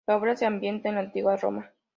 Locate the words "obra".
0.17-0.35